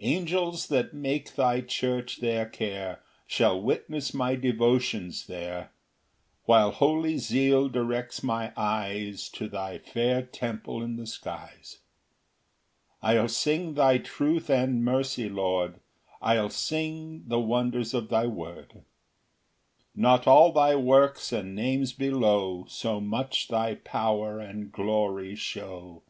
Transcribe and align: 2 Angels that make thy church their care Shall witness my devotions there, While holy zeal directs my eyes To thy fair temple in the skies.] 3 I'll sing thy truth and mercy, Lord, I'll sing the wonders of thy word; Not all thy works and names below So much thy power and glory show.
2 0.00 0.04
Angels 0.06 0.66
that 0.66 0.92
make 0.92 1.36
thy 1.36 1.60
church 1.60 2.16
their 2.20 2.44
care 2.44 3.04
Shall 3.28 3.62
witness 3.62 4.12
my 4.12 4.34
devotions 4.34 5.28
there, 5.28 5.70
While 6.42 6.72
holy 6.72 7.18
zeal 7.18 7.68
directs 7.68 8.20
my 8.20 8.52
eyes 8.56 9.28
To 9.28 9.48
thy 9.48 9.78
fair 9.78 10.22
temple 10.22 10.82
in 10.82 10.96
the 10.96 11.06
skies.] 11.06 11.78
3 13.00 13.10
I'll 13.18 13.28
sing 13.28 13.74
thy 13.74 13.98
truth 13.98 14.50
and 14.50 14.84
mercy, 14.84 15.28
Lord, 15.28 15.78
I'll 16.20 16.50
sing 16.50 17.22
the 17.28 17.38
wonders 17.38 17.94
of 17.94 18.08
thy 18.08 18.26
word; 18.26 18.82
Not 19.94 20.26
all 20.26 20.50
thy 20.50 20.74
works 20.74 21.32
and 21.32 21.54
names 21.54 21.92
below 21.92 22.64
So 22.66 23.00
much 23.00 23.46
thy 23.46 23.76
power 23.76 24.40
and 24.40 24.72
glory 24.72 25.36
show. 25.36 26.02